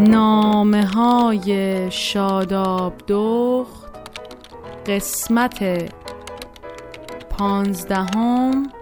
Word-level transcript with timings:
نامه 0.00 0.86
های 0.86 1.90
شاداب 1.90 2.92
دخت 3.08 3.90
قسمت 4.86 5.92
پانزدهم 7.30 8.72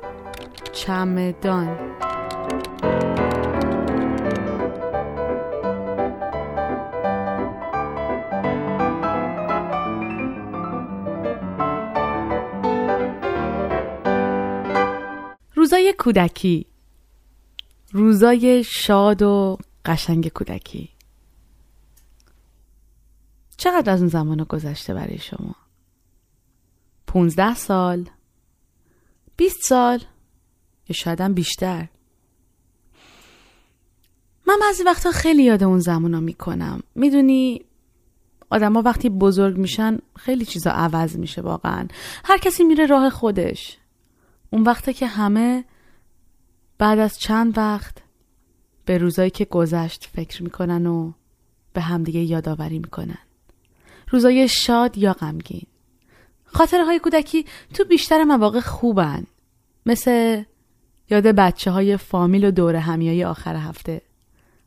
چمدان. 0.72 1.97
روزای 15.68 15.94
کودکی 15.98 16.66
روزای 17.92 18.64
شاد 18.64 19.22
و 19.22 19.58
قشنگ 19.84 20.28
کودکی 20.28 20.88
چقدر 23.56 23.92
از 23.92 24.00
اون 24.00 24.08
زمان 24.08 24.44
گذشته 24.44 24.94
برای 24.94 25.18
شما؟ 25.18 25.54
پونزده 27.06 27.54
سال؟ 27.54 28.08
بیست 29.36 29.62
سال؟ 29.62 29.98
یا 30.88 30.94
شاید 30.94 31.34
بیشتر؟ 31.34 31.88
من 34.46 34.58
بعضی 34.60 34.82
وقتا 34.82 35.10
خیلی 35.10 35.44
یاد 35.44 35.62
اون 35.62 35.78
زمان 35.78 36.14
ها 36.14 36.20
می‌کنم 36.20 36.82
می‌دونی 36.94 37.64
آدما 38.50 38.82
وقتی 38.82 39.08
بزرگ 39.08 39.56
میشن 39.56 39.98
خیلی 40.16 40.44
چیزا 40.44 40.70
عوض 40.70 41.16
میشه 41.16 41.42
واقعا 41.42 41.88
هر 42.24 42.38
کسی 42.38 42.64
میره 42.64 42.86
راه 42.86 43.10
خودش 43.10 43.78
اون 44.50 44.62
وقته 44.62 44.92
که 44.92 45.06
همه 45.06 45.64
بعد 46.78 46.98
از 46.98 47.18
چند 47.18 47.58
وقت 47.58 48.02
به 48.84 48.98
روزایی 48.98 49.30
که 49.30 49.44
گذشت 49.44 50.04
فکر 50.12 50.42
می‌کنن 50.42 50.86
و 50.86 51.12
به 51.72 51.80
همدیگه 51.80 52.20
یادآوری 52.20 52.78
می‌کنن. 52.78 53.18
روزای 54.10 54.48
شاد 54.48 54.98
یا 54.98 55.12
غمگین. 55.12 55.66
خاطره 56.44 56.84
های 56.84 56.98
کودکی 56.98 57.44
تو 57.74 57.84
بیشتر 57.84 58.24
مواقع 58.24 58.60
خوبن. 58.60 59.24
مثل 59.86 60.42
یاد 61.10 61.26
بچه 61.26 61.70
های 61.70 61.96
فامیل 61.96 62.44
و 62.44 62.50
دور 62.50 62.76
همیای 62.76 63.24
آخر 63.24 63.56
هفته. 63.56 64.02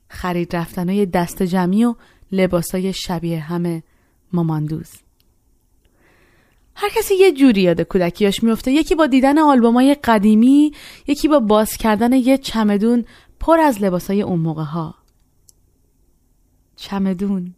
خرید 0.10 0.56
رفتن 0.56 0.90
های 0.90 1.06
دست 1.06 1.44
جمعی 1.44 1.86
و 1.86 1.96
لباس 2.32 2.72
های 2.72 2.94
شبیه 2.94 3.40
همه 3.40 3.84
ماماندوز. 4.34 4.92
هر 6.76 6.90
کسی 6.90 7.16
یه 7.16 7.32
جوری 7.32 7.62
یاد 7.62 7.82
کودکیاش 7.82 8.44
میفته 8.44 8.72
یکی 8.72 8.96
با 8.96 9.08
دیدن 9.08 9.40
آلبومای 9.40 9.96
قدیمی 10.04 10.74
یکی 11.08 11.28
با 11.28 11.40
باز 11.40 11.78
کردن 11.78 12.14
یه 12.14 12.38
چمدون 12.38 13.06
پر 13.40 13.60
از 13.60 13.82
لباسای 13.82 14.22
اون 14.22 14.40
موقع 14.40 14.64
ها 14.64 14.96
چمدون 16.76 17.54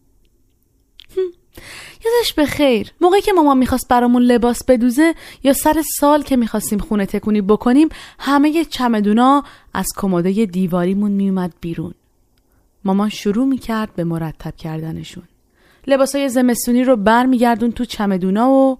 یادش 2.05 2.33
به 2.33 2.45
خیر. 2.45 2.91
موقعی 3.01 3.21
که 3.21 3.33
مامان 3.33 3.57
می‌خواست 3.57 3.87
برامون 3.87 4.21
لباس 4.21 4.63
بدوزه 4.67 5.15
یا 5.43 5.53
سر 5.53 5.83
سال 5.99 6.23
که 6.23 6.35
می‌خواستیم 6.35 6.79
خونه 6.79 7.05
تکونی 7.05 7.41
بکنیم 7.41 7.89
همه 8.19 8.65
چمدونا 8.65 9.43
از 9.73 9.87
کمدای 9.97 10.45
دیواریمون 10.45 11.11
میومد 11.11 11.53
بیرون. 11.61 11.93
مامان 12.85 13.09
شروع 13.09 13.45
می‌کرد 13.45 13.95
به 13.95 14.03
مرتب 14.03 14.55
کردنشون. 14.55 15.23
لباسای 15.87 16.29
زمستونی 16.29 16.83
رو 16.83 16.95
بر 16.95 17.25
میگردون 17.25 17.71
تو 17.71 17.85
چمدونا 17.85 18.49
و 18.49 18.77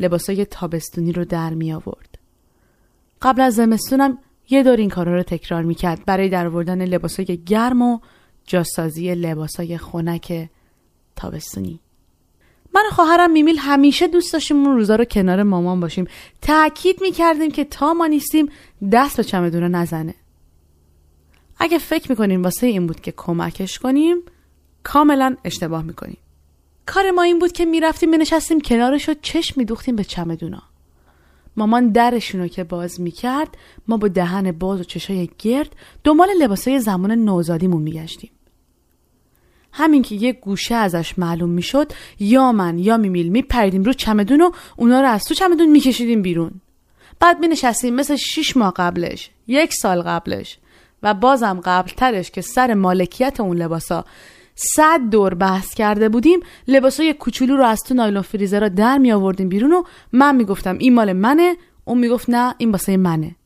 لباسای 0.00 0.44
تابستونی 0.44 1.12
رو 1.12 1.24
در 1.24 1.54
می 1.54 1.72
آورد. 1.72 2.18
قبل 3.22 3.40
از 3.40 3.54
زمستونم 3.54 4.18
یه 4.50 4.62
دور 4.62 4.76
این 4.76 4.90
کارا 4.90 5.14
رو 5.14 5.22
تکرار 5.22 5.62
می‌کرد 5.62 6.04
برای 6.04 6.28
در 6.28 6.46
آوردن 6.46 6.84
لباسای 6.84 7.40
گرم 7.46 7.82
و 7.82 7.98
جاسازی 8.44 9.14
لباسای 9.14 9.78
خنک 9.78 10.48
تابستونی. 11.16 11.80
من 12.74 12.82
و 12.88 12.94
خواهرم 12.94 13.30
میمیل 13.30 13.58
همیشه 13.58 14.08
دوست 14.08 14.32
داشتیم 14.32 14.66
اون 14.66 14.76
روزا 14.76 14.96
رو 14.96 15.04
کنار 15.04 15.42
مامان 15.42 15.80
باشیم 15.80 16.06
تاکید 16.42 17.02
می‌کردیم 17.02 17.50
که 17.50 17.64
تا 17.64 17.94
ما 17.94 18.06
نیستیم 18.06 18.48
دست 18.92 19.16
به 19.16 19.24
چمدون 19.24 19.62
نزنه 19.62 20.14
اگه 21.58 21.78
فکر 21.78 22.10
می‌کنیم 22.10 22.42
واسه 22.42 22.66
این 22.66 22.86
بود 22.86 23.00
که 23.00 23.12
کمکش 23.16 23.78
کنیم 23.78 24.16
کاملا 24.82 25.36
اشتباه 25.44 25.82
می‌کنیم 25.82 26.18
کار 26.86 27.10
ما 27.10 27.22
این 27.22 27.38
بود 27.38 27.52
که 27.52 27.64
می‌رفتیم 27.64 28.10
مینشستیم 28.10 28.60
کنارش 28.60 29.08
و 29.08 29.14
چشم 29.22 29.54
میدوختیم 29.56 29.96
به 29.96 30.04
چمدونا. 30.04 30.62
مامان 31.56 31.88
درشون 31.88 32.48
که 32.48 32.64
باز 32.64 33.00
می‌کرد 33.00 33.56
ما 33.88 33.96
با 33.96 34.08
دهن 34.08 34.52
باز 34.52 34.80
و 34.80 34.84
چشای 34.84 35.28
گرد 35.38 35.76
دنبال 36.04 36.28
لباسای 36.40 36.80
زمان 36.80 37.10
نوزادیمون 37.10 37.82
میگشتیم. 37.82 38.30
همین 39.72 40.02
که 40.02 40.14
یه 40.14 40.32
گوشه 40.32 40.74
ازش 40.74 41.18
معلوم 41.18 41.50
می‌شد 41.50 41.92
یا 42.18 42.52
من 42.52 42.78
یا 42.78 42.96
میمیل 42.96 43.28
میپریدیم 43.28 43.82
رو 43.82 43.92
چمدون 43.92 44.40
و 44.40 44.50
اونا 44.76 45.00
رو 45.00 45.08
از 45.08 45.24
تو 45.24 45.34
چمدون 45.34 45.70
میکشیدیم 45.70 46.22
بیرون. 46.22 46.60
بعد 47.20 47.40
می 47.40 47.48
نشستیم 47.48 47.94
مثل 47.94 48.16
شیش 48.16 48.56
ماه 48.56 48.72
قبلش 48.76 49.30
یک 49.46 49.74
سال 49.74 50.02
قبلش 50.02 50.58
و 51.02 51.14
بازم 51.14 51.60
قبلترش 51.64 52.30
که 52.30 52.40
سر 52.40 52.74
مالکیت 52.74 53.40
اون 53.40 53.56
لباسا 53.56 54.04
صد 54.56 55.00
دور 55.10 55.34
بحث 55.34 55.74
کرده 55.74 56.08
بودیم 56.08 56.40
لباسای 56.68 57.12
کوچولو 57.12 57.56
رو 57.56 57.64
از 57.64 57.82
تو 57.82 57.94
نایلون 57.94 58.22
فریزر 58.22 58.60
را 58.60 58.68
در 58.68 58.98
می 58.98 59.12
آوردیم 59.12 59.48
بیرون 59.48 59.72
و 59.72 59.82
من 60.12 60.36
می‌گفتم 60.36 60.78
این 60.78 60.94
مال 60.94 61.12
منه؟ 61.12 61.56
اون 61.84 61.98
می‌گفت 61.98 62.30
نه 62.30 62.54
این 62.58 62.70
واسه 62.70 62.96
منه. 62.96 63.36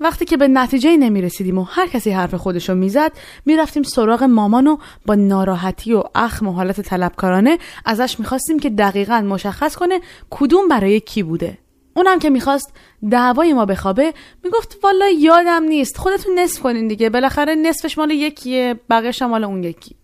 وقتی 0.00 0.24
که 0.24 0.36
به 0.36 0.48
نتیجه 0.48 0.96
نمی 0.96 1.22
رسیدیم 1.22 1.58
و 1.58 1.62
هر 1.62 1.86
کسی 1.86 2.10
حرف 2.10 2.34
خودش 2.34 2.68
رو 2.68 2.74
می‌زد 2.74 3.12
می‌رفتیم 3.46 3.82
سراغ 3.82 4.22
مامان 4.22 4.66
و 4.66 4.76
با 5.06 5.14
ناراحتی 5.14 5.92
و 5.92 6.02
اخم 6.14 6.48
و 6.48 6.52
حالت 6.52 6.80
طلبکارانه 6.80 7.58
ازش 7.84 8.20
می‌خواستیم 8.20 8.58
که 8.58 8.70
دقیقا 8.70 9.20
مشخص 9.20 9.76
کنه 9.76 10.00
کدوم 10.30 10.68
برای 10.68 11.00
کی 11.00 11.22
بوده. 11.22 11.58
اونم 11.96 12.18
که 12.18 12.30
می‌خواست 12.30 12.72
دعوای 13.10 13.52
ما 13.52 13.66
بخوابه 13.66 14.14
می‌گفت 14.44 14.78
والا 14.82 15.08
یادم 15.08 15.62
نیست 15.62 15.98
خودتون 15.98 16.38
نصف 16.38 16.60
کنین 16.62 16.88
دیگه 16.88 17.10
بالاخره 17.10 17.54
نصفش 17.54 17.98
مال 17.98 18.10
یکیه 18.10 18.80
بقیهش 18.90 19.22
مال 19.22 19.44
اون 19.44 19.64
یکی. 19.64 19.96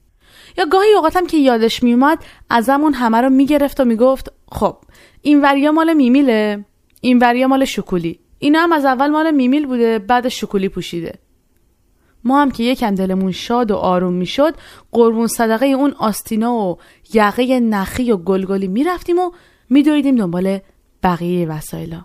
یا 0.59 0.65
گاهی 0.65 0.93
اوقاتم 0.95 1.27
که 1.27 1.37
یادش 1.37 1.83
میومد 1.83 2.19
ازمون 2.51 2.95
همه 2.95 3.21
رو 3.21 3.31
می‌گرفت 3.31 3.81
و 3.81 3.85
می‌گفت 3.85 4.33
خب 4.53 4.77
این 5.23 5.43
وریا 5.43 5.73
مال 5.73 5.95
میمیله 5.95 6.65
این 7.01 7.19
وریا 7.19 7.49
مال 7.49 7.65
شکولی. 7.65 8.21
اینا 8.39 8.61
هم 8.61 8.73
از 8.73 8.85
اول 8.85 9.11
مال 9.11 9.31
میمیل 9.31 9.67
بوده 9.67 9.99
بعد 9.99 10.29
شکولی 10.29 10.69
پوشیده. 10.69 11.15
ما 12.25 12.43
هم 12.43 12.51
که 12.51 12.63
یکم 12.63 12.95
دلمون 12.95 13.33
شاد 13.33 13.71
و 13.71 13.77
آروم 13.77 14.13
می‌شد 14.13 14.55
قربون 14.93 15.27
صدقه 15.27 15.67
اون 15.67 15.95
آستینا 15.99 16.55
و 16.55 16.79
یقه 17.15 17.61
نخی 17.61 18.13
و 18.13 18.17
گلگلی 18.17 18.69
می‌رفتیم 18.69 19.19
و 19.19 19.31
میدویدیم 19.71 20.17
دنبال 20.17 20.59
بقیه 21.07 21.47
وسایلا 21.49 22.05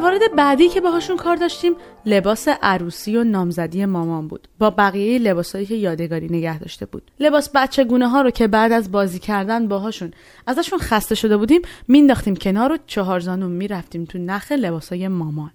موارد 0.00 0.36
بعدی 0.36 0.68
که 0.68 0.80
باهاشون 0.80 1.16
کار 1.16 1.36
داشتیم 1.36 1.74
لباس 2.06 2.48
عروسی 2.48 3.16
و 3.16 3.24
نامزدی 3.24 3.84
مامان 3.84 4.28
بود. 4.28 4.48
با 4.58 4.70
بقیه 4.70 5.18
لباسایی 5.18 5.66
که 5.66 5.74
یادگاری 5.74 6.26
نگه 6.26 6.58
داشته 6.58 6.86
بود. 6.86 7.10
لباس 7.20 7.50
بچه 7.54 7.84
گونه 7.84 8.08
ها 8.08 8.22
رو 8.22 8.30
که 8.30 8.48
بعد 8.48 8.72
از 8.72 8.92
بازی 8.92 9.18
کردن 9.18 9.68
باهاشون 9.68 10.10
ازشون 10.46 10.78
خسته 10.78 11.14
شده 11.14 11.36
بودیم 11.36 11.62
مینداختیم 11.88 12.36
کنار 12.36 12.72
و 12.72 12.78
چهار 12.86 13.20
زانو 13.20 13.48
می‌رفتیم 13.48 14.04
تو 14.04 14.18
نخ 14.18 14.52
لباسای 14.52 15.08
مامان. 15.08 15.50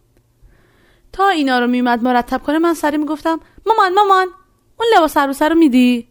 تا 1.14 1.30
اینا 1.30 1.60
رو 1.60 1.68
میومد 1.68 2.04
مرتب 2.04 2.42
کنه 2.44 2.60
من 2.60 2.74
سری 2.74 2.98
می‌گفتم 2.98 3.40
مامان 3.66 3.94
مامان 3.94 4.28
اون 4.80 4.88
لباس 4.98 5.18
عروسه 5.18 5.50
رو 5.50 5.56
میدی؟ 5.56 6.08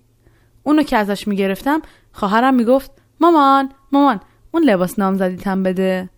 اونو 0.62 0.82
که 0.82 0.96
ازش 0.96 1.28
می‌گرفتم 1.28 1.82
خواهرم 2.12 2.54
می‌گفت 2.54 2.90
مامان 3.20 3.68
مامان 3.92 4.20
اون 4.50 4.64
لباس 4.64 4.98
نامزدیتم 4.98 5.62
بده. 5.62 6.10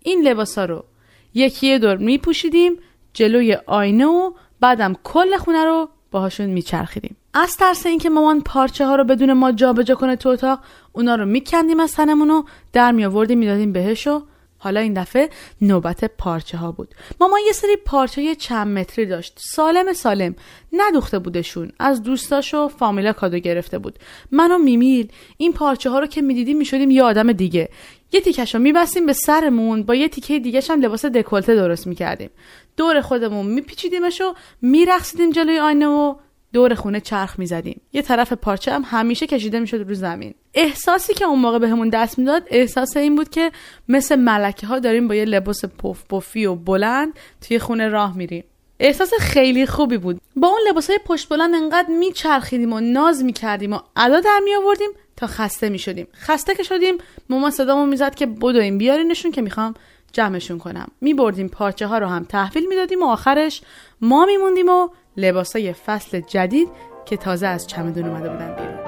این 0.00 0.28
لباسا 0.28 0.64
رو 0.64 0.84
یکی 1.34 1.78
دور 1.78 1.96
میپوشیدیم 1.96 2.72
جلوی 3.12 3.56
آینه 3.66 4.06
و 4.06 4.32
بعدم 4.60 4.94
کل 5.04 5.36
خونه 5.36 5.64
رو 5.64 5.88
باهاشون 6.10 6.46
میچرخیدیم. 6.46 7.16
از 7.34 7.56
ترس 7.56 7.86
اینکه 7.86 8.10
مامان 8.10 8.40
پارچه 8.40 8.86
ها 8.86 8.96
رو 8.96 9.04
بدون 9.04 9.32
ما 9.32 9.52
جابجا 9.52 9.94
کنه 9.94 10.16
تو 10.16 10.28
اتاق 10.28 10.60
اونا 10.92 11.14
رو 11.14 11.26
میکندیم 11.26 11.80
از 11.80 11.92
تنمون 11.92 12.30
و 12.30 12.42
در 12.72 12.92
میآوردیم 12.92 13.38
می‌دادیم 13.38 13.72
بهش 13.72 14.06
و 14.06 14.22
حالا 14.62 14.80
این 14.80 14.94
دفعه 14.94 15.28
نوبت 15.60 16.04
پارچه 16.04 16.58
ها 16.58 16.72
بود. 16.72 16.94
مامان 17.20 17.40
یه 17.46 17.52
سری 17.52 17.76
پارچه 17.76 18.34
چند 18.34 18.78
متری 18.78 19.06
داشت. 19.06 19.38
سالم 19.38 19.92
سالم. 19.92 20.34
ندوخته 20.72 21.18
بودشون. 21.18 21.72
از 21.78 22.02
دوستاش 22.02 22.54
و 22.54 22.68
فامیلا 22.68 23.12
کادو 23.12 23.38
گرفته 23.38 23.78
بود. 23.78 23.98
من 24.32 24.52
و 24.52 24.58
میمیل 24.58 25.12
این 25.36 25.52
پارچه 25.52 25.90
ها 25.90 25.98
رو 25.98 26.06
که 26.06 26.22
می‌دیدیم 26.22 26.56
می‌شدیم 26.56 26.90
یه 26.90 27.02
آدم 27.02 27.32
دیگه. 27.32 27.68
یه 28.12 28.20
تیکش 28.20 28.54
رو 28.54 28.60
میبستیم 28.60 29.06
به 29.06 29.12
سرمون. 29.12 29.82
با 29.82 29.94
یه 29.94 30.08
تیکه 30.08 30.38
دیگه 30.38 30.62
هم 30.70 30.80
لباس 30.80 31.04
دکلته 31.04 31.54
درست 31.54 31.86
می‌کردیم. 31.86 32.30
دور 32.76 33.00
خودمون 33.00 33.46
میپیچیدیمش 33.46 34.20
و 34.20 34.34
میرقصیدیم 34.62 35.30
جلوی 35.30 35.58
آینه 35.58 35.86
و 35.86 36.14
دور 36.52 36.74
خونه 36.74 37.00
چرخ 37.00 37.38
می‌زدیم. 37.38 37.80
یه 37.92 38.02
طرف 38.02 38.32
پارچه 38.32 38.72
هم 38.72 38.82
همیشه 38.86 39.26
کشیده 39.26 39.60
می‌شد 39.60 39.88
رو 39.88 39.94
زمین. 39.94 40.34
احساسی 40.54 41.14
که 41.14 41.24
اون 41.24 41.38
موقع 41.38 41.58
بهمون 41.58 41.90
به 41.90 41.96
دست 41.96 42.18
می‌داد 42.18 42.42
احساس 42.50 42.96
این 42.96 43.16
بود 43.16 43.28
که 43.28 43.52
مثل 43.88 44.16
ملکه 44.16 44.66
ها 44.66 44.78
داریم 44.78 45.08
با 45.08 45.14
یه 45.14 45.24
لباس 45.24 45.64
پف 45.64 46.04
پفی 46.04 46.46
و 46.46 46.54
بلند 46.54 47.12
توی 47.48 47.58
خونه 47.58 47.88
راه 47.88 48.16
میریم. 48.16 48.44
احساس 48.80 49.14
خیلی 49.20 49.66
خوبی 49.66 49.98
بود. 49.98 50.20
با 50.36 50.48
اون 50.48 50.60
لباس 50.68 50.90
های 50.90 50.98
پشت 51.04 51.28
بلند 51.28 51.54
انقدر 51.54 51.88
میچرخیدیم 51.88 52.72
و 52.72 52.80
ناز 52.80 53.24
می‌کردیم 53.24 53.72
و 53.72 53.78
ادا 53.96 54.20
در 54.20 54.40
می 54.44 54.54
آوردیم 54.54 54.90
تا 55.16 55.26
خسته 55.26 55.68
می‌شدیم. 55.68 56.06
خسته 56.14 56.54
که 56.54 56.62
شدیم 56.62 56.98
مامان 57.28 57.50
صدامون 57.50 57.88
می‌زد 57.88 58.14
که 58.14 58.26
بدویم 58.26 58.78
بیارینشون 58.78 59.32
که 59.32 59.42
می‌خوام 59.42 59.74
جمعشون 60.12 60.58
کنم. 60.58 60.88
میبردیم 61.00 61.48
پارچه 61.48 61.86
ها 61.86 61.98
رو 61.98 62.06
هم 62.06 62.24
تحویل 62.24 62.68
می‌دادیم 62.68 63.02
و 63.02 63.06
آخرش 63.06 63.62
ما 64.00 64.26
میموندیم 64.26 64.68
و 64.68 64.88
لباسای 65.16 65.72
فصل 65.72 66.20
جدید 66.20 66.68
که 67.04 67.16
تازه 67.16 67.46
از 67.46 67.66
چمدون 67.66 68.04
اومده 68.04 68.28
بودن 68.28 68.54
بیرون. 68.56 68.82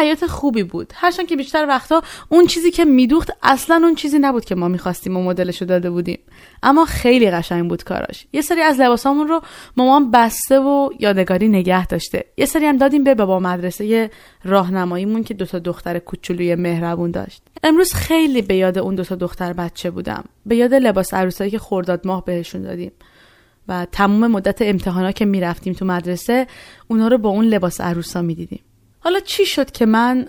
خیاط 0.00 0.24
خوبی 0.24 0.62
بود. 0.62 0.92
هرچند 0.96 1.26
که 1.26 1.36
بیشتر 1.36 1.66
وقتا 1.68 2.02
اون 2.28 2.46
چیزی 2.46 2.70
که 2.70 2.84
میدوخت 2.84 3.30
اصلا 3.42 3.80
اون 3.82 3.94
چیزی 3.94 4.18
نبود 4.18 4.44
که 4.44 4.54
ما 4.54 4.68
می‌خواستیم 4.68 5.16
و 5.16 5.22
مدلشو 5.22 5.64
داده 5.64 5.90
بودیم. 5.90 6.18
اما 6.62 6.84
خیلی 6.84 7.30
قشنگ 7.30 7.68
بود 7.68 7.84
کاراش. 7.84 8.26
یه 8.32 8.40
سری 8.40 8.60
از 8.60 8.80
لباسامون 8.80 9.28
رو 9.28 9.40
مامان 9.76 10.10
بسته 10.10 10.58
و 10.58 10.90
یادگاری 10.98 11.48
نگه 11.48 11.86
داشته. 11.86 12.24
یه 12.36 12.46
سری 12.46 12.66
هم 12.66 12.76
دادیم 12.76 13.04
به 13.04 13.14
بابا 13.14 13.38
مدرسه 13.38 14.10
راهنماییمون 14.44 15.24
که 15.24 15.34
دوتا 15.34 15.58
دختر 15.58 15.98
کوچولوی 15.98 16.54
مهربون 16.54 17.10
داشت. 17.10 17.42
امروز 17.64 17.94
خیلی 17.94 18.42
به 18.42 18.54
یاد 18.54 18.78
اون 18.78 18.94
دوتا 18.94 19.14
دختر 19.14 19.52
بچه 19.52 19.90
بودم. 19.90 20.24
به 20.46 20.56
یاد 20.56 20.74
لباس 20.74 21.14
عروسایی 21.14 21.50
که 21.50 21.58
خورداد 21.58 22.06
ماه 22.06 22.24
بهشون 22.24 22.62
دادیم. 22.62 22.92
و 23.68 23.86
تموم 23.92 24.26
مدت 24.26 24.62
امتحانا 24.62 25.12
که 25.12 25.24
می‌رفتیم 25.24 25.72
تو 25.72 25.84
مدرسه 25.84 26.46
اونا 26.88 27.08
رو 27.08 27.18
با 27.18 27.28
اون 27.28 27.44
لباس 27.44 27.80
عروسا 27.80 28.22
می‌دیدیم. 28.22 28.60
حالا 29.00 29.20
چی 29.20 29.46
شد 29.46 29.70
که 29.70 29.86
من 29.86 30.28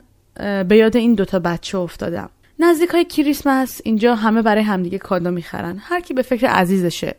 به 0.68 0.76
یاد 0.78 0.98
این 0.98 1.14
دوتا 1.14 1.40
بچه 1.40 1.78
افتادم؟ 1.78 2.30
نزدیک 2.64 2.90
های 2.90 3.06
کریسمس 3.06 3.82
اینجا 3.84 4.16
همه 4.16 4.42
برای 4.42 4.64
همدیگه 4.64 4.98
کادو 4.98 5.32
می‌خرن. 5.32 5.78
هر 5.80 6.00
کی 6.00 6.14
به 6.14 6.22
فکر 6.22 6.48
عزیزشه. 6.48 7.16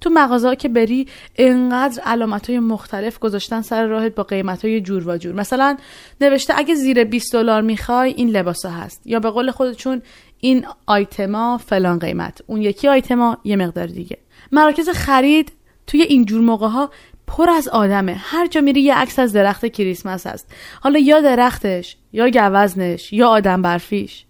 تو 0.00 0.10
مغازه 0.10 0.56
که 0.56 0.68
بری 0.68 1.06
انقدر 1.36 2.02
علامت 2.02 2.50
های 2.50 2.58
مختلف 2.58 3.18
گذاشتن 3.18 3.62
سر 3.62 3.86
راهت 3.86 4.14
با 4.14 4.22
قیمت 4.22 4.64
های 4.64 4.80
جور 4.80 5.08
و 5.08 5.16
جور. 5.16 5.34
مثلا 5.34 5.76
نوشته 6.20 6.54
اگه 6.56 6.74
زیر 6.74 7.04
20 7.04 7.32
دلار 7.32 7.62
می‌خوای 7.62 8.10
این 8.12 8.28
لباسا 8.28 8.70
هست. 8.70 9.06
یا 9.06 9.20
به 9.20 9.30
قول 9.30 9.50
خودشون 9.50 10.02
این 10.40 10.66
آیتما 10.86 11.58
فلان 11.58 11.98
قیمت. 11.98 12.42
اون 12.46 12.62
یکی 12.62 12.88
آیتما 12.88 13.38
یه 13.44 13.56
مقدار 13.56 13.86
دیگه. 13.86 14.18
مراکز 14.52 14.88
خرید 14.88 15.52
توی 15.86 16.02
اینجور 16.02 16.40
موقع 16.40 16.68
ها 16.68 16.90
پر 17.26 17.50
از 17.50 17.68
آدمه. 17.68 18.14
هر 18.18 18.46
جا 18.46 18.60
میری 18.60 18.80
یه 18.80 18.94
عکس 18.94 19.18
از 19.18 19.32
درخت 19.32 19.66
کریسمس 19.66 20.26
هست. 20.26 20.52
حالا 20.80 20.98
یا 20.98 21.20
درختش 21.20 21.96
یا 22.12 22.28
گوزنش 22.28 23.12
یا 23.12 23.28
آدم 23.28 23.62
برفیش. 23.62 24.26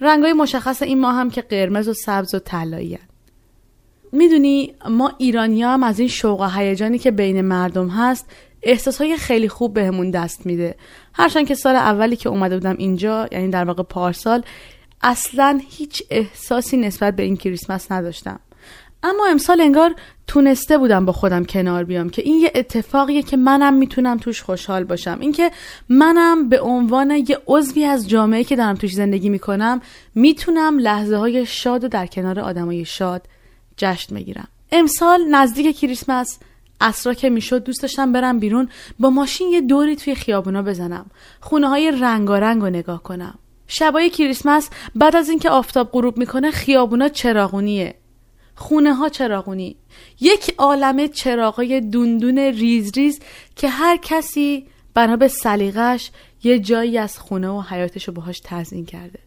رنگای 0.00 0.32
مشخص 0.32 0.82
این 0.82 1.00
ماه 1.00 1.14
هم 1.14 1.30
که 1.30 1.42
قرمز 1.42 1.88
و 1.88 1.92
سبز 1.92 2.34
و 2.34 2.38
طلایی 2.38 2.98
می‌دونی 4.12 4.74
ما 4.90 5.12
ایرانی 5.18 5.62
هم 5.62 5.82
از 5.82 5.98
این 5.98 6.08
شوق 6.08 6.40
و 6.40 6.48
هیجانی 6.48 6.98
که 6.98 7.10
بین 7.10 7.40
مردم 7.40 7.88
هست 7.88 8.26
احساس 8.62 9.00
های 9.00 9.16
خیلی 9.16 9.48
خوب 9.48 9.74
بهمون 9.74 10.10
دست 10.10 10.46
میده. 10.46 10.74
هرچند 11.12 11.46
که 11.46 11.54
سال 11.54 11.76
اولی 11.76 12.16
که 12.16 12.28
اومده 12.28 12.56
بودم 12.56 12.76
اینجا 12.78 13.28
یعنی 13.32 13.48
در 13.48 13.64
واقع 13.64 13.82
پارسال 13.82 14.42
اصلا 15.02 15.60
هیچ 15.68 16.02
احساسی 16.10 16.76
نسبت 16.76 17.16
به 17.16 17.22
این 17.22 17.36
کریسمس 17.36 17.92
نداشتم. 17.92 18.40
اما 19.04 19.26
امسال 19.26 19.60
انگار 19.60 19.94
تونسته 20.26 20.78
بودم 20.78 21.04
با 21.04 21.12
خودم 21.12 21.44
کنار 21.44 21.84
بیام 21.84 22.10
که 22.10 22.22
این 22.22 22.40
یه 22.40 22.52
اتفاقیه 22.54 23.22
که 23.22 23.36
منم 23.36 23.74
می‌تونم 23.74 24.18
توش 24.18 24.42
خوشحال 24.42 24.84
باشم. 24.84 25.18
اینکه 25.20 25.50
منم 25.88 26.48
به 26.48 26.60
عنوان 26.60 27.10
یه 27.10 27.38
عضوی 27.46 27.84
از 27.84 28.08
جامعه 28.08 28.44
که 28.44 28.56
دارم 28.56 28.74
توش 28.74 28.92
زندگی 28.92 29.28
می‌کنم 29.28 29.80
می‌تونم 30.14 30.78
لحظه 30.78 31.16
های 31.16 31.46
شاد 31.46 31.84
و 31.84 31.88
در 31.88 32.06
کنار 32.06 32.40
آدمای 32.40 32.84
شاد 32.84 33.26
جشن 33.76 34.14
بگیرم. 34.14 34.48
امسال 34.72 35.24
نزدیک 35.30 35.78
کریسمس 35.78 36.38
اصرا 36.80 37.14
که 37.14 37.30
می‌شد 37.30 37.64
دوست 37.64 37.82
داشتم 37.82 38.12
برم 38.12 38.38
بیرون 38.38 38.68
با 38.98 39.10
ماشین 39.10 39.48
یه 39.48 39.60
دوری 39.60 39.96
توی 39.96 40.14
خیابونا 40.14 40.62
بزنم. 40.62 41.06
خونه 41.40 41.68
های 41.68 41.90
رنگارنگ 41.90 42.62
رو 42.62 42.70
نگاه 42.70 43.02
کنم. 43.02 43.38
شبای 43.66 44.10
کریسمس 44.10 44.70
بعد 44.94 45.16
از 45.16 45.28
اینکه 45.28 45.50
آفتاب 45.50 45.90
غروب 45.92 46.18
می‌کنه 46.18 46.50
خیابونا 46.50 47.08
چراغونیه. 47.08 47.94
خونه 48.54 48.94
ها 48.94 49.08
چراغونی 49.08 49.76
یک 50.20 50.54
عالمه 50.58 51.08
چراغای 51.08 51.80
دوندون 51.80 52.38
ریز 52.38 52.92
ریز 52.96 53.20
که 53.56 53.68
هر 53.68 53.96
کسی 53.96 54.66
بنا 54.94 55.16
به 55.16 55.28
سلیقش 55.28 56.10
یه 56.42 56.58
جایی 56.58 56.98
از 56.98 57.18
خونه 57.18 57.48
و 57.48 57.60
حیاتش 57.60 58.08
رو 58.08 58.14
باهاش 58.14 58.40
تزین 58.44 58.84
کرده 58.86 59.18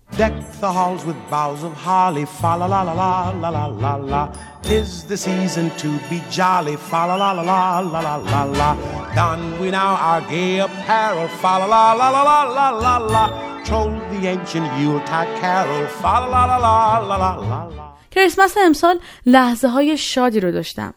کریسمس 18.12 18.56
امسال 18.58 19.00
لحظه 19.26 19.68
های 19.68 19.98
شادی 19.98 20.40
رو 20.40 20.52
داشتم. 20.52 20.94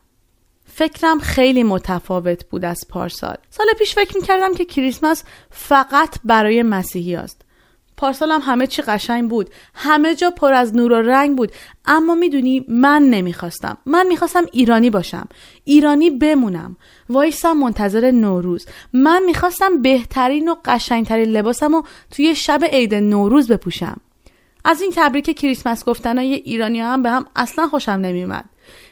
فکرم 0.65 1.19
خیلی 1.19 1.63
متفاوت 1.63 2.45
بود 2.45 2.65
از 2.65 2.81
پارسال. 2.89 3.37
سال 3.51 3.67
پیش 3.79 3.95
فکر 3.95 4.17
می‌کردم 4.17 4.55
که 4.55 4.65
کریسمس 4.65 5.25
فقط 5.51 6.17
برای 6.25 6.63
مسیحی 6.63 7.17
است. 7.17 7.43
پارسال 7.97 8.31
هم 8.31 8.41
همه 8.45 8.67
چی 8.67 8.83
قشنگ 8.83 9.31
بود. 9.31 9.51
همه 9.75 10.15
جا 10.15 10.31
پر 10.31 10.53
از 10.53 10.77
نور 10.77 10.93
و 10.93 10.97
رنگ 10.97 11.37
بود. 11.37 11.53
اما 11.85 12.15
می‌دونی 12.15 12.65
من 12.69 13.03
نمی‌خواستم. 13.03 13.79
من 13.87 14.07
می‌خواستم 14.07 14.45
ایرانی 14.53 14.91
باشم. 14.91 15.29
ایرانی 15.65 16.11
بمونم. 16.11 16.77
وایسم 17.09 17.53
منتظر 17.53 18.11
نوروز. 18.11 18.67
من 18.93 19.23
می‌خواستم 19.27 19.83
بهترین 19.83 20.49
و 20.49 20.55
قشنگترین 20.65 21.29
لباسم 21.29 21.75
و 21.75 21.83
توی 22.11 22.35
شب 22.35 22.61
عید 22.73 22.95
نوروز 22.95 23.49
بپوشم. 23.49 24.01
از 24.65 24.83
این 24.83 24.93
تبریک 24.95 25.39
کریسمس 25.39 25.85
گفتنای 25.85 26.35
ایرانی 26.35 26.81
هم 26.81 27.03
به 27.03 27.11
هم 27.11 27.27
اصلا 27.37 27.69
خوشم 27.69 27.93
نمیومد 27.93 28.45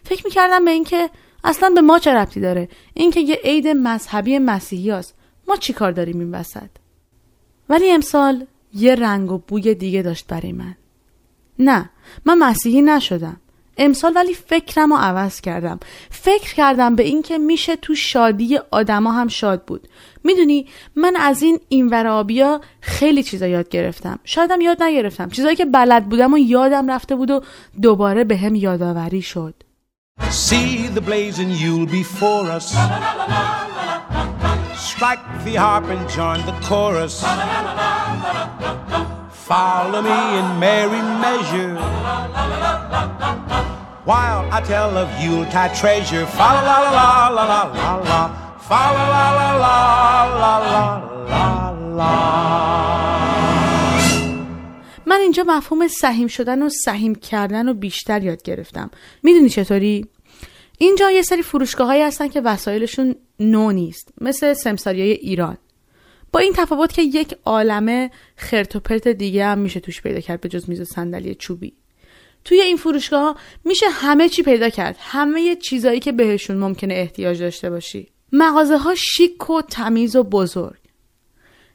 فکر 0.04 0.24
می‌کردم 0.24 0.64
به 0.64 0.70
اینکه 0.70 1.10
اصلا 1.44 1.70
به 1.70 1.80
ما 1.80 1.98
چه 1.98 2.14
ربطی 2.14 2.40
داره؟ 2.40 2.68
اینکه 2.94 3.20
یه 3.20 3.40
عید 3.44 3.68
مذهبی 3.68 4.38
مسیحی 4.38 4.90
هست. 4.90 5.14
ما 5.48 5.56
چی 5.56 5.72
کار 5.72 5.92
داریم 5.92 6.20
این 6.20 6.34
وسط؟ 6.34 6.68
ولی 7.68 7.90
امسال 7.90 8.46
یه 8.74 8.94
رنگ 8.94 9.32
و 9.32 9.38
بوی 9.38 9.74
دیگه 9.74 10.02
داشت 10.02 10.26
برای 10.26 10.52
من. 10.52 10.74
نه 11.58 11.90
من 12.24 12.38
مسیحی 12.38 12.82
نشدم. 12.82 13.40
امسال 13.78 14.12
ولی 14.16 14.34
فکرم 14.34 14.92
رو 14.92 14.98
عوض 14.98 15.40
کردم. 15.40 15.80
فکر 16.10 16.54
کردم 16.54 16.96
به 16.96 17.02
اینکه 17.02 17.38
میشه 17.38 17.76
تو 17.76 17.94
شادی 17.94 18.58
آدما 18.70 19.12
هم 19.12 19.28
شاد 19.28 19.64
بود. 19.64 19.88
می‌دونی 20.24 20.66
من 20.96 21.16
از 21.16 21.42
این 21.42 21.60
این 21.68 21.88
ورابیا 21.88 22.60
خیلی 22.80 23.22
چیزا 23.22 23.46
یاد 23.46 23.68
گرفتم. 23.68 24.18
شایدم 24.24 24.60
یاد 24.60 24.82
نگرفتم. 24.82 25.30
چیزایی 25.30 25.56
که 25.56 25.64
بلد 25.64 26.08
بودم 26.08 26.34
و 26.34 26.38
یادم 26.38 26.90
رفته 26.90 27.16
بود 27.16 27.30
و 27.30 27.40
دوباره 27.82 28.24
به 28.24 28.36
هم 28.36 28.54
یادآوری 28.54 29.22
شد. 29.22 29.54
Strike 34.98 35.24
the 35.44 35.54
harp 35.64 35.86
and 35.94 36.08
join 36.16 36.40
the 36.48 36.54
chorus. 36.68 37.24
Follow 39.48 40.02
me 40.02 40.18
in 40.38 40.46
merry 40.60 41.02
measure. 41.24 41.74
While 44.04 44.42
I 44.52 44.60
tell 44.72 44.92
of 45.02 45.08
Yuletide 45.24 45.74
treasure. 45.80 46.26
Fa 46.26 46.48
la 46.52 46.62
la 46.68 46.90
la 46.98 47.08
la 47.36 47.44
la 47.50 47.62
la 47.78 47.92
la. 48.10 48.20
Fa 48.68 48.82
la 48.96 49.06
la 49.14 49.28
la 49.38 49.50
la 49.62 49.76
la 50.42 50.54
la 51.32 51.44
la. 51.98 52.12
من 55.06 55.16
اینجا 55.20 55.44
مفهوم 55.46 55.88
سهیم 55.88 56.26
شدن 56.28 56.62
و 56.62 56.68
سهیم 56.68 57.14
کردن 57.14 57.66
رو 57.68 57.74
بیشتر 57.74 58.22
یاد 58.22 58.42
گرفتم. 58.42 58.90
می‌دونی 59.22 59.48
چطوری؟ 59.48 60.06
اینجا 60.78 61.10
یه 61.10 61.22
سری 61.22 61.42
فروشگاه 61.42 61.86
هایی 61.86 62.02
هستن 62.02 62.28
که 62.28 62.40
وسایلشون 62.40 63.14
نو 63.40 63.72
نیست 63.72 64.08
مثل 64.20 64.52
سمساری 64.52 65.00
های 65.00 65.10
ایران 65.12 65.58
با 66.32 66.40
این 66.40 66.52
تفاوت 66.56 66.92
که 66.92 67.02
یک 67.02 67.34
عالمه 67.44 68.10
خرت 68.36 68.76
و 68.76 68.80
پرت 68.80 69.08
دیگه 69.08 69.44
هم 69.44 69.58
میشه 69.58 69.80
توش 69.80 70.02
پیدا 70.02 70.20
کرد 70.20 70.40
به 70.40 70.48
جز 70.48 70.68
میز 70.70 70.80
و 70.80 70.84
صندلی 70.84 71.34
چوبی. 71.34 71.72
توی 72.44 72.60
این 72.60 72.76
فروشگاه 72.76 73.36
میشه 73.64 73.86
همه 73.88 74.28
چی 74.28 74.42
پیدا 74.42 74.68
کرد. 74.68 74.96
همه 74.98 75.56
چیزایی 75.56 76.00
که 76.00 76.12
بهشون 76.12 76.56
ممکنه 76.56 76.94
احتیاج 76.94 77.40
داشته 77.40 77.70
باشی. 77.70 78.08
مغازه 78.32 78.78
ها 78.78 78.94
شیک 78.94 79.50
و 79.50 79.62
تمیز 79.62 80.16
و 80.16 80.22
بزرگ. 80.22 80.78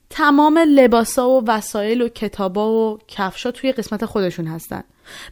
تمام 0.10 0.58
لباسا 0.58 1.30
و 1.30 1.44
وسایل 1.48 2.02
و 2.02 2.08
کتابا 2.08 2.72
و 2.72 3.00
کفشا 3.08 3.52
توی 3.52 3.72
قسمت 3.72 4.06
خودشون 4.06 4.48
هستن. 4.48 4.84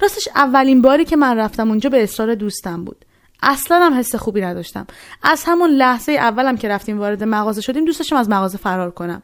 راستش 0.01 0.27
اولین 0.35 0.81
باری 0.81 1.05
که 1.05 1.15
من 1.15 1.37
رفتم 1.37 1.69
اونجا 1.69 1.89
به 1.89 2.03
اصرار 2.03 2.35
دوستم 2.35 2.83
بود. 2.83 3.05
اصلا 3.41 3.85
هم 3.85 3.99
حس 3.99 4.15
خوبی 4.15 4.41
نداشتم. 4.41 4.87
از 5.23 5.43
همون 5.45 5.69
لحظه 5.69 6.11
اولم 6.11 6.57
که 6.57 6.67
رفتیم 6.67 6.99
وارد 6.99 7.23
مغازه 7.23 7.61
شدیم 7.61 7.85
دوست 7.85 7.99
داشتم 7.99 8.15
از 8.15 8.29
مغازه 8.29 8.57
فرار 8.57 8.91
کنم. 8.91 9.23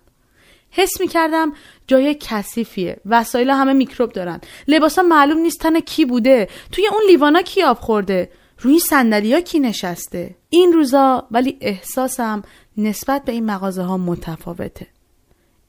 حس 0.71 1.01
می 1.01 1.07
کردم 1.07 1.53
جای 1.88 2.17
کثیفیه. 2.19 2.97
وسایل 3.05 3.50
همه 3.50 3.74
میکروب 3.74 4.12
دارن. 4.12 4.41
لباسا 4.67 5.01
معلوم 5.01 5.38
نیست 5.38 5.59
تن 5.59 5.79
کی 5.79 6.05
بوده. 6.05 6.47
توی 6.71 6.88
اون 6.88 7.01
لیوانا 7.09 7.41
کی 7.41 7.63
آب 7.63 7.79
خورده؟ 7.79 8.31
روی 8.59 8.79
صندلیا 8.79 9.41
کی 9.41 9.59
نشسته؟ 9.59 10.36
این 10.50 10.74
روزا 10.74 11.27
ولی 11.31 11.57
احساسم 11.62 12.41
نسبت 12.77 13.25
به 13.25 13.31
این 13.31 13.45
مغازه 13.45 13.81
ها 13.81 13.97
متفاوته. 13.97 14.88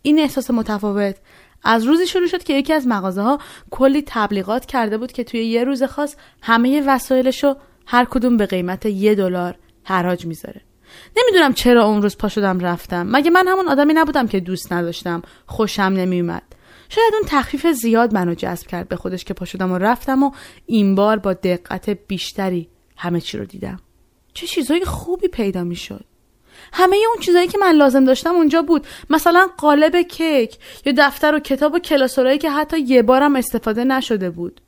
این 0.02 0.18
احساس 0.18 0.50
متفاوت 0.50 1.16
از 1.62 1.84
روزی 1.84 2.06
شروع 2.06 2.26
شد 2.26 2.42
که 2.42 2.54
یکی 2.54 2.72
از 2.72 2.86
مغازه 2.86 3.22
ها 3.22 3.38
کلی 3.70 4.02
تبلیغات 4.06 4.66
کرده 4.66 4.98
بود 4.98 5.12
که 5.12 5.24
توی 5.24 5.44
یه 5.44 5.64
روز 5.64 5.82
خاص 5.82 6.16
همه 6.42 6.82
وسایلشو 6.86 7.56
هر 7.90 8.04
کدوم 8.04 8.36
به 8.36 8.46
قیمت 8.46 8.86
یه 8.86 9.14
دلار 9.14 9.54
حراج 9.84 10.26
می‌ذاره. 10.26 10.60
نمی‌دونم 11.16 11.52
چرا 11.52 11.84
اون 11.84 12.02
روز 12.02 12.16
پا 12.16 12.28
شدم 12.28 12.60
رفتم. 12.60 13.06
مگه 13.10 13.30
من 13.30 13.48
همون 13.48 13.68
آدمی 13.68 13.92
نبودم 13.92 14.28
که 14.28 14.40
دوست 14.40 14.72
نداشتم. 14.72 15.22
خوشم 15.46 15.82
نمیومد 15.82 16.42
شاید 16.88 17.14
اون 17.14 17.22
تخفیف 17.26 17.66
زیاد 17.66 18.14
منو 18.14 18.34
جذب 18.34 18.66
کرد 18.66 18.88
به 18.88 18.96
خودش 18.96 19.24
که 19.24 19.34
پا 19.34 19.44
شدم 19.44 19.72
و 19.72 19.78
رفتم 19.78 20.22
و 20.22 20.30
این 20.66 20.94
بار 20.94 21.18
با 21.18 21.32
دقت 21.32 21.90
بیشتری 21.90 22.68
همه 22.96 23.20
چی 23.20 23.38
رو 23.38 23.44
دیدم. 23.44 23.80
چه 24.34 24.46
چیزای 24.46 24.84
خوبی 24.84 25.28
پیدا 25.28 25.64
می‌شد. 25.64 26.04
همه 26.72 26.96
اون 27.08 27.20
چیزایی 27.20 27.48
که 27.48 27.58
من 27.58 27.72
لازم 27.72 28.04
داشتم 28.04 28.34
اونجا 28.34 28.62
بود. 28.62 28.86
مثلا 29.10 29.48
قالب 29.58 29.96
کیک 29.96 30.58
یا 30.86 30.92
دفتر 30.98 31.34
و 31.34 31.38
کتاب 31.38 31.74
و 31.74 31.78
کلاسورایی 31.78 32.38
که 32.38 32.50
حتی 32.50 32.80
یه 32.80 33.02
بارم 33.02 33.36
استفاده 33.36 33.84
نشده 33.84 34.30
بود. 34.30 34.60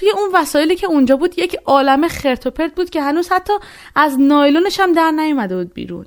توی 0.00 0.10
اون 0.10 0.30
وسایلی 0.34 0.76
که 0.76 0.86
اونجا 0.86 1.16
بود 1.16 1.38
یک 1.38 1.56
عالم 1.66 2.08
خرت 2.08 2.46
و 2.46 2.50
پرت 2.50 2.74
بود 2.74 2.90
که 2.90 3.02
هنوز 3.02 3.28
حتی 3.28 3.52
از 3.94 4.20
نایلونش 4.20 4.80
هم 4.80 4.92
در 4.92 5.10
نیومده 5.10 5.56
بود 5.56 5.74
بیرون. 5.74 6.06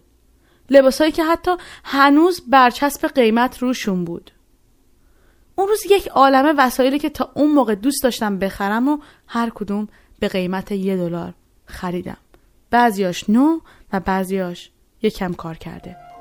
لباسایی 0.69 1.11
که 1.11 1.23
حتی 1.23 1.51
هنوز 1.83 2.41
برچسب 2.47 3.07
قیمت 3.07 3.57
روشون 3.57 4.05
بود. 4.05 4.31
اون 5.55 5.67
روز 5.67 5.85
یک 5.89 6.07
عالم 6.07 6.55
وسایلی 6.57 6.99
که 6.99 7.09
تا 7.09 7.31
اون 7.33 7.51
موقع 7.51 7.75
دوست 7.75 8.03
داشتم 8.03 8.39
بخرم 8.39 8.87
و 8.87 8.97
هر 9.27 9.51
کدوم 9.55 9.87
به 10.19 10.27
قیمت 10.27 10.71
یه 10.71 10.97
دلار 10.97 11.33
خریدم. 11.65 12.17
بعضیاش 12.69 13.29
نو 13.29 13.59
و 13.93 13.99
بعضیاش 13.99 14.71
یکم 15.01 15.33
کار 15.33 15.57
کرده. 15.57 16.12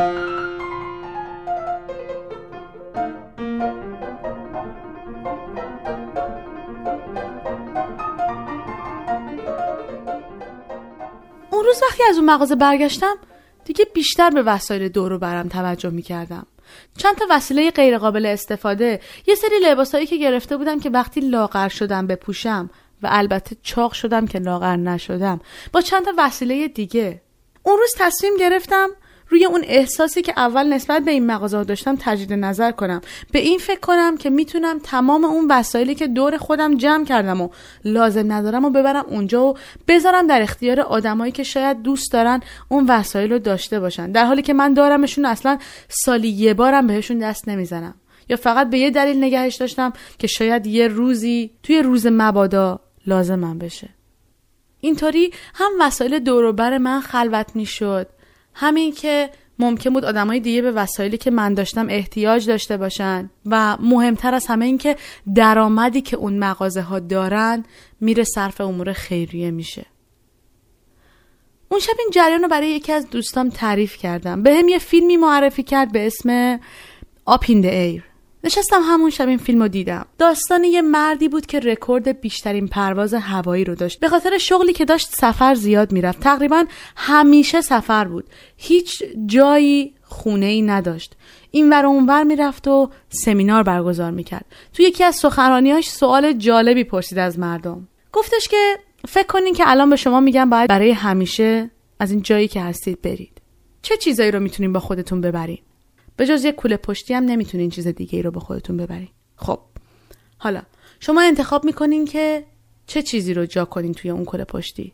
اون 0.00 0.08
روز 11.64 11.82
وقتی 11.82 12.02
از 12.08 12.16
اون 12.16 12.30
مغازه 12.30 12.54
برگشتم 12.54 13.16
دیگه 13.64 13.84
بیشتر 13.94 14.30
به 14.30 14.42
وسایل 14.42 14.88
دورو 14.88 15.18
برم 15.18 15.48
توجه 15.48 15.90
می 15.90 16.02
کردم. 16.02 16.46
چند 16.96 17.16
تا 17.16 17.24
وسیله 17.30 17.70
غیرقابل 17.70 18.26
استفاده 18.26 19.00
یه 19.26 19.34
سری 19.34 19.58
لباسایی 19.62 20.06
که 20.06 20.16
گرفته 20.16 20.56
بودم 20.56 20.80
که 20.80 20.90
وقتی 20.90 21.20
لاغر 21.20 21.68
شدم 21.68 22.06
بپوشم 22.06 22.70
و 23.02 23.08
البته 23.10 23.56
چاق 23.62 23.92
شدم 23.92 24.26
که 24.26 24.38
لاغر 24.38 24.76
نشدم 24.76 25.40
با 25.72 25.80
چند 25.80 26.04
تا 26.04 26.12
وسیله 26.18 26.68
دیگه 26.68 27.22
اون 27.62 27.78
روز 27.78 27.90
تصمیم 27.98 28.36
گرفتم 28.36 28.88
روی 29.30 29.44
اون 29.44 29.64
احساسی 29.64 30.22
که 30.22 30.32
اول 30.36 30.72
نسبت 30.72 31.02
به 31.02 31.10
این 31.10 31.26
مغازه 31.26 31.64
داشتم 31.64 31.96
تجدید 32.00 32.32
نظر 32.32 32.72
کنم. 32.72 33.00
به 33.32 33.38
این 33.38 33.58
فکر 33.58 33.80
کنم 33.80 34.16
که 34.16 34.30
می‌تونم 34.30 34.78
تمام 34.78 35.24
اون 35.24 35.46
وسایلی 35.50 35.94
که 35.94 36.06
دور 36.06 36.36
خودم 36.36 36.76
جمع 36.76 37.04
کردم 37.04 37.40
و 37.40 37.48
لازم 37.84 38.32
ندارم 38.32 38.64
و 38.64 38.70
ببرم 38.70 39.04
اونجا 39.08 39.44
و 39.44 39.54
بذارم 39.88 40.26
در 40.26 40.42
اختیار 40.42 40.80
آدمایی 40.80 41.32
که 41.32 41.42
شاید 41.42 41.82
دوست 41.82 42.12
دارن 42.12 42.40
اون 42.68 42.86
وسایل 42.88 43.32
رو 43.32 43.38
داشته 43.38 43.80
باشن. 43.80 44.12
در 44.12 44.24
حالی 44.24 44.42
که 44.42 44.52
من 44.52 44.74
دارمشون 44.74 45.24
اصلا 45.24 45.58
سالی 45.88 46.28
یه 46.28 46.54
بارم 46.54 46.86
بهشون 46.86 47.18
دست 47.18 47.48
نمی‌زنم. 47.48 47.94
یا 48.28 48.36
فقط 48.36 48.70
به 48.70 48.78
یه 48.78 48.90
دلیل 48.90 49.24
نگهش 49.24 49.54
داشتم 49.54 49.92
که 50.18 50.26
شاید 50.26 50.66
یه 50.66 50.88
روزی 50.88 51.50
توی 51.62 51.82
روز 51.82 52.06
مبادا 52.06 52.80
لازمم 53.06 53.58
بشه. 53.58 53.88
اینطوری 54.80 55.30
هم 55.54 55.70
وسایل 55.80 56.18
دوروبر 56.18 56.78
من 56.78 57.00
خلوت 57.00 57.56
می‌شد. 57.56 58.06
همین 58.54 58.92
که 58.92 59.30
ممکن 59.58 59.90
بود 59.90 60.04
آدمای 60.04 60.40
دیگه 60.40 60.62
به 60.62 60.70
وسایلی 60.70 61.16
که 61.16 61.30
من 61.30 61.54
داشتم 61.54 61.86
احتیاج 61.88 62.46
داشته 62.46 62.76
باشن 62.76 63.30
و 63.46 63.76
مهمتر 63.80 64.34
از 64.34 64.46
همه 64.46 64.64
این 64.64 64.78
که 64.78 64.96
درآمدی 65.34 66.00
که 66.00 66.16
اون 66.16 66.38
مغازه 66.38 66.82
ها 66.82 66.98
دارن 66.98 67.64
میره 68.00 68.24
صرف 68.24 68.60
امور 68.60 68.92
خیریه 68.92 69.50
میشه. 69.50 69.86
اون 71.68 71.80
شب 71.80 71.92
این 71.98 72.10
جریان 72.12 72.42
رو 72.42 72.48
برای 72.48 72.68
یکی 72.68 72.92
از 72.92 73.10
دوستام 73.10 73.50
تعریف 73.50 73.96
کردم. 73.96 74.42
به 74.42 74.54
هم 74.54 74.68
یه 74.68 74.78
فیلمی 74.78 75.16
معرفی 75.16 75.62
کرد 75.62 75.92
به 75.92 76.06
اسم 76.06 76.60
آپ 77.26 77.44
این 77.48 77.66
ایر. 77.66 78.09
نشستم 78.44 78.80
همون 78.84 79.10
شب 79.10 79.28
این 79.28 79.38
فیلم 79.38 79.62
رو 79.62 79.68
دیدم. 79.68 80.06
داستان 80.18 80.64
یه 80.64 80.82
مردی 80.82 81.28
بود 81.28 81.46
که 81.46 81.60
رکورد 81.60 82.20
بیشترین 82.20 82.68
پرواز 82.68 83.14
هوایی 83.14 83.64
رو 83.64 83.74
داشت. 83.74 84.00
به 84.00 84.08
خاطر 84.08 84.38
شغلی 84.38 84.72
که 84.72 84.84
داشت 84.84 85.08
سفر 85.10 85.54
زیاد 85.54 85.92
می‌رفت. 85.92 86.20
تقریبا 86.20 86.64
همیشه 86.96 87.60
سفر 87.60 88.04
بود. 88.04 88.24
هیچ 88.56 89.02
جایی 89.26 89.94
خونه 90.02 90.46
ای 90.46 90.62
نداشت. 90.62 91.16
این 91.50 91.70
ور 91.70 91.86
اونور 91.86 92.22
می‌رفت 92.22 92.68
و 92.68 92.90
سمینار 93.08 93.62
برگزار 93.62 94.10
می‌کرد. 94.10 94.44
تو 94.72 94.82
یکی 94.82 95.04
از 95.04 95.16
سخنرانیاش 95.16 95.90
سوال 95.90 96.32
جالبی 96.32 96.84
پرسید 96.84 97.18
از 97.18 97.38
مردم. 97.38 97.88
گفتش 98.12 98.48
که 98.48 98.78
فکر 99.08 99.26
کنین 99.26 99.54
که 99.54 99.64
الان 99.66 99.90
به 99.90 99.96
شما 99.96 100.20
میگم 100.20 100.50
باید 100.50 100.68
برای 100.68 100.90
همیشه 100.90 101.70
از 101.98 102.10
این 102.10 102.22
جایی 102.22 102.48
که 102.48 102.60
هستید 102.60 103.02
برید. 103.02 103.40
چه 103.82 103.96
چیزایی 103.96 104.30
رو 104.30 104.40
می‌تونین 104.40 104.72
با 104.72 104.80
خودتون 104.80 105.20
ببرین؟ 105.20 105.58
به 106.20 106.26
جز 106.26 106.44
یک 106.44 106.54
کوله 106.54 106.76
پشتی 106.76 107.14
هم 107.14 107.24
نمی‌تونین 107.24 107.70
چیز 107.70 107.86
دیگه 107.86 108.16
ای 108.16 108.22
رو 108.22 108.30
به 108.30 108.40
خودتون 108.40 108.76
ببرین. 108.76 109.08
خب. 109.36 109.58
حالا 110.38 110.62
شما 111.00 111.20
انتخاب 111.20 111.64
می‌کنین 111.64 112.04
که 112.04 112.44
چه 112.86 113.02
چیزی 113.02 113.34
رو 113.34 113.46
جا 113.46 113.64
کنین 113.64 113.94
توی 113.94 114.10
اون 114.10 114.24
کوله 114.24 114.44
پشتی؟ 114.44 114.92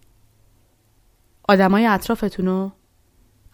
آدمای 1.49 1.87
اطرافتون 1.87 2.47
رو؟ 2.47 2.73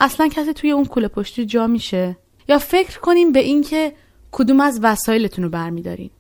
اصلا 0.01 0.29
کسی 0.29 0.53
توی 0.53 0.71
اون 0.71 0.85
کوله 0.85 1.09
پشتی 1.09 1.47
جا 1.47 1.67
میشه؟ 1.67 2.17
یا 2.49 2.59
فکر 2.59 3.01
کنین 3.01 3.33
به 3.33 3.39
اینکه 3.39 3.93
کدوم 4.33 4.61
از 4.61 4.81
وسایلتون 4.83 5.45
رو 5.45 5.51
برمیدارین؟ 5.51 6.11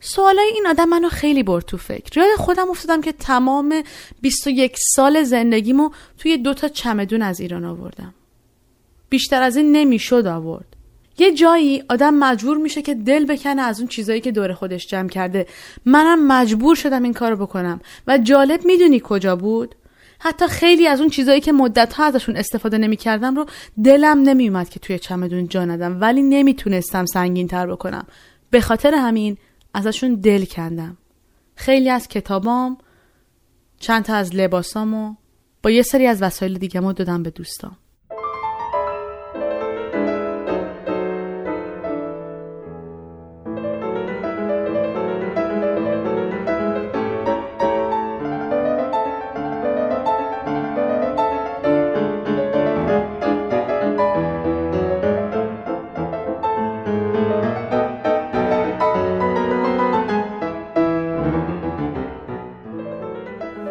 سوالای 0.00 0.50
این 0.54 0.66
آدم 0.66 0.88
منو 0.88 1.08
خیلی 1.08 1.42
برد 1.42 1.64
تو 1.64 1.76
فکر. 1.76 2.18
یاد 2.18 2.38
خودم 2.38 2.70
افتادم 2.70 3.00
که 3.00 3.12
تمام 3.12 3.82
21 4.20 4.76
سال 4.94 5.22
زندگیمو 5.22 5.90
توی 6.18 6.38
دو 6.38 6.54
تا 6.54 6.68
چمدون 6.68 7.22
از 7.22 7.40
ایران 7.40 7.64
آوردم. 7.64 8.14
بیشتر 9.08 9.42
از 9.42 9.56
این 9.56 9.72
نمی‌شد 9.72 10.26
آورد. 10.26 10.76
یه 11.18 11.34
جایی 11.34 11.82
آدم 11.88 12.14
مجبور 12.14 12.56
میشه 12.56 12.82
که 12.82 12.94
دل 12.94 13.24
بکنه 13.24 13.62
از 13.62 13.80
اون 13.80 13.88
چیزایی 13.88 14.20
که 14.20 14.32
دور 14.32 14.52
خودش 14.52 14.86
جمع 14.86 15.08
کرده. 15.08 15.46
منم 15.84 16.26
مجبور 16.26 16.76
شدم 16.76 17.02
این 17.02 17.12
کارو 17.12 17.36
بکنم. 17.36 17.80
و 18.06 18.18
جالب 18.18 18.64
می‌دونی 18.64 19.00
کجا 19.04 19.36
بود؟ 19.36 19.74
حتی 20.18 20.46
خیلی 20.48 20.86
از 20.86 21.00
اون 21.00 21.10
چیزایی 21.10 21.40
که 21.40 21.52
مدت 21.52 21.92
ها 21.92 22.04
ازشون 22.04 22.36
استفاده 22.36 22.78
نمی‌کردم 22.78 23.36
رو 23.36 23.46
دلم 23.84 24.22
نمیومد 24.22 24.68
که 24.68 24.80
توی 24.80 24.98
چمدون 24.98 25.48
جا 25.48 25.64
ندم 25.64 26.00
ولی 26.00 26.22
نمی‌تونستم 26.22 27.06
سنگین 27.06 27.48
تر 27.48 27.66
بکنم. 27.66 28.06
به 28.50 28.60
خاطر 28.60 28.94
همین 28.94 29.36
ازشون 29.74 30.14
دل 30.14 30.44
کندم. 30.44 30.96
خیلی 31.54 31.90
از 31.90 32.08
کتابام 32.08 32.78
چند 33.80 34.04
تا 34.04 34.14
از 34.14 34.34
لباسامو 34.34 35.14
با 35.62 35.70
یه 35.70 35.82
سری 35.82 36.06
از 36.06 36.22
وسایل 36.22 36.58
دیگه 36.58 36.92
دادم 36.92 37.22
به 37.22 37.30
دوستام. 37.30 37.76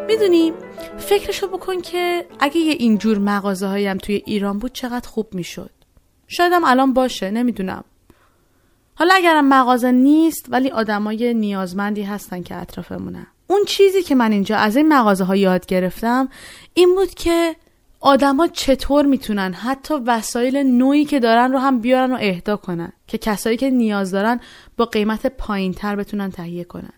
می‌دونی 0.07 0.53
فکرشو 0.97 1.47
بکن 1.47 1.81
که 1.81 2.25
اگه 2.39 2.57
یه 2.57 2.73
اینجور 2.73 3.17
مغازه 3.17 3.67
هایم 3.67 3.97
توی 3.97 4.23
ایران 4.25 4.59
بود 4.59 4.73
چقدر 4.73 5.09
خوب 5.09 5.27
می‌شد. 5.33 5.69
شایدم 6.27 6.63
الان 6.63 6.93
باشه 6.93 7.31
نمی‌دونم. 7.31 7.83
حالا 8.95 9.13
اگرم 9.13 9.47
مغازه 9.47 9.91
نیست 9.91 10.45
ولی 10.49 10.69
آدمای 10.69 11.33
نیازمندی 11.33 12.03
هستن 12.03 12.43
که 12.43 12.55
اطرافمونن 12.55 13.27
اون 13.47 13.65
چیزی 13.67 14.03
که 14.03 14.15
من 14.15 14.31
اینجا 14.31 14.57
از 14.57 14.75
این 14.75 14.93
مغازه 14.93 15.23
ها 15.23 15.35
یاد 15.35 15.65
گرفتم 15.65 16.29
این 16.73 16.95
بود 16.95 17.13
که 17.13 17.55
آدما 17.99 18.47
چطور 18.47 19.05
می‌تونن 19.05 19.53
حتی 19.53 19.93
وسایل 19.93 20.57
نوعی 20.57 21.05
که 21.05 21.19
دارن 21.19 21.51
رو 21.51 21.59
هم 21.59 21.79
بیارن 21.79 22.11
و 22.11 22.17
اهدا 22.19 22.57
کنن 22.57 22.93
که 23.07 23.17
کسایی 23.17 23.57
که 23.57 23.69
نیاز 23.69 24.11
دارن 24.11 24.39
با 24.77 24.85
قیمت 24.85 25.27
پایین 25.27 25.73
تر 25.73 25.95
بتونن 25.95 26.31
تهیه 26.31 26.63
کنن. 26.63 26.93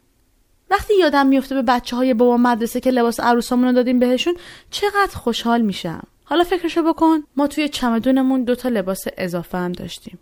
وقتی 0.69 0.93
یادم 0.99 1.27
میفته 1.27 1.55
به 1.55 1.61
بچه 1.61 1.95
های 1.95 2.13
بابا 2.13 2.37
مدرسه 2.37 2.79
که 2.79 2.91
لباس 2.91 3.19
عروسامون 3.19 3.67
رو 3.67 3.73
دادیم 3.73 3.99
بهشون 3.99 4.35
چقدر 4.69 5.15
خوشحال 5.15 5.61
میشم. 5.61 6.07
حالا 6.23 6.43
فکرشو 6.43 6.83
بکن 6.83 7.23
ما 7.35 7.47
توی 7.47 7.69
چمدونمون 7.69 8.43
دوتا 8.43 8.69
لباس 8.69 9.05
اضافه 9.17 9.57
هم 9.57 9.71
داشتیم. 9.71 10.19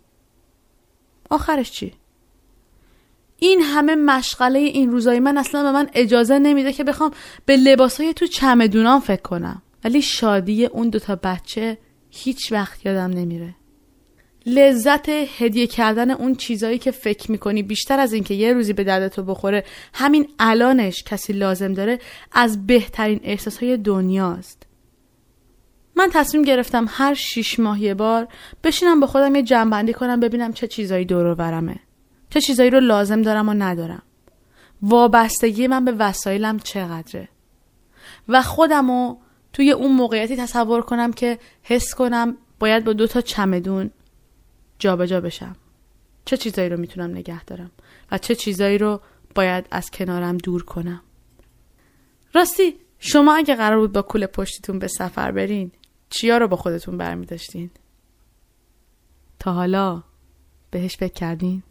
آخرش 1.30 1.70
چی؟ 1.70 1.92
این 3.38 3.60
همه 3.60 3.94
مشغله 3.94 4.58
این 4.58 4.90
روزای 4.90 5.20
من 5.20 5.38
اصلا 5.38 5.62
به 5.62 5.72
من 5.72 5.90
اجازه 5.94 6.38
نمیده 6.38 6.72
که 6.72 6.84
بخوام 6.84 7.10
به 7.46 7.56
لباسای 7.56 8.14
تو 8.14 8.26
چمدونام 8.26 9.00
فکر 9.00 9.22
کنم. 9.22 9.62
ولی 9.84 10.02
شادی 10.02 10.66
اون 10.66 10.88
دوتا 10.88 11.16
بچه 11.22 11.78
هیچ 12.10 12.52
وقت 12.52 12.86
یادم 12.86 13.10
نمیره. 13.10 13.54
لذت 14.46 15.08
هدیه 15.08 15.66
کردن 15.66 16.10
اون 16.10 16.34
چیزایی 16.34 16.78
که 16.78 16.90
فکر 16.90 17.30
می‌کنی 17.32 17.62
بیشتر 17.62 18.00
از 18.00 18.12
اینکه 18.12 18.34
یه 18.34 18.52
روزی 18.52 18.72
به 18.72 18.84
دردتو 18.84 19.22
بخوره 19.22 19.64
همین 19.94 20.28
الانش 20.38 21.02
کسی 21.02 21.32
لازم 21.32 21.72
داره 21.72 21.98
از 22.32 22.66
بهترین 22.66 23.20
احساسهای 23.22 23.76
دنیاست. 23.76 24.62
من 25.96 26.10
تصمیم 26.12 26.42
گرفتم 26.42 26.86
هر 26.88 27.14
شیش 27.14 27.58
ماه 27.58 27.82
یه 27.82 27.94
بار 27.94 28.28
بشینم 28.64 29.00
با 29.00 29.06
خودم 29.06 29.34
یه 29.34 29.42
جنبندی 29.42 29.92
کنم 29.92 30.20
ببینم 30.20 30.52
چه 30.52 30.66
چیزایی 30.66 31.04
دور 31.04 31.34
برمه. 31.34 31.76
چه 32.30 32.40
چیزایی 32.40 32.70
رو 32.70 32.80
لازم 32.80 33.22
دارم 33.22 33.48
و 33.48 33.54
ندارم. 33.54 34.02
وابستگی 34.82 35.66
من 35.66 35.84
به 35.84 35.92
وسایلم 35.92 36.58
چقدره؟ 36.58 37.28
و 38.28 38.42
خودمو 38.42 39.16
توی 39.52 39.72
اون 39.72 39.92
موقعیتی 39.92 40.36
تصور 40.36 40.82
کنم 40.82 41.12
که 41.12 41.38
حس 41.62 41.94
کنم 41.94 42.36
باید 42.58 42.84
با 42.84 42.92
دو 42.92 43.06
تا 43.06 43.20
چمدون 43.20 43.90
جابجا 44.78 45.06
جا 45.06 45.20
بشم 45.20 45.56
چه 46.24 46.36
چیزایی 46.36 46.68
رو 46.68 46.76
می‌تونم 46.76 47.10
نگه 47.10 47.44
دارم 47.44 47.70
و 48.10 48.18
چه 48.18 48.34
چیزایی 48.34 48.78
رو 48.78 49.00
باید 49.34 49.66
از 49.70 49.90
کنارم 49.90 50.36
دور 50.36 50.64
کنم 50.64 51.02
راستی 52.34 52.74
شما 52.98 53.34
اگه 53.34 53.54
قرار 53.54 53.78
بود 53.78 53.92
با 53.92 54.02
کول 54.02 54.26
پشتیتون 54.26 54.78
به 54.78 54.88
سفر 54.88 55.32
برین 55.32 55.72
چیا 56.10 56.38
رو 56.38 56.48
با 56.48 56.56
خودتون 56.56 56.98
برمی 56.98 57.26
داشتین؟ 57.26 57.70
تا 59.38 59.52
حالا 59.52 60.02
بهش 60.70 60.96
فکر 60.96 61.12
کردین؟ 61.12 61.62